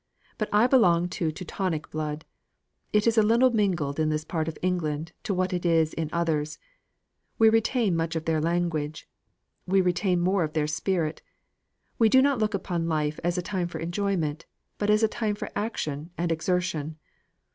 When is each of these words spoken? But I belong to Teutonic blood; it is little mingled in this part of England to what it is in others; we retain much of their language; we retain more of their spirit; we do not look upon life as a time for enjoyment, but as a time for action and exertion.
But 0.39 0.49
I 0.51 0.65
belong 0.65 1.09
to 1.09 1.31
Teutonic 1.31 1.91
blood; 1.91 2.25
it 2.91 3.05
is 3.05 3.17
little 3.17 3.51
mingled 3.51 3.99
in 3.99 4.09
this 4.09 4.25
part 4.25 4.47
of 4.47 4.57
England 4.63 5.11
to 5.21 5.31
what 5.31 5.53
it 5.53 5.63
is 5.63 5.93
in 5.93 6.09
others; 6.11 6.57
we 7.37 7.49
retain 7.49 7.95
much 7.95 8.15
of 8.15 8.25
their 8.25 8.41
language; 8.41 9.07
we 9.67 9.79
retain 9.79 10.19
more 10.19 10.43
of 10.43 10.53
their 10.53 10.65
spirit; 10.65 11.21
we 11.99 12.09
do 12.09 12.19
not 12.19 12.39
look 12.39 12.55
upon 12.55 12.89
life 12.89 13.19
as 13.23 13.37
a 13.37 13.43
time 13.43 13.67
for 13.67 13.77
enjoyment, 13.77 14.47
but 14.79 14.89
as 14.89 15.03
a 15.03 15.07
time 15.07 15.35
for 15.35 15.51
action 15.55 16.09
and 16.17 16.31
exertion. 16.31 16.97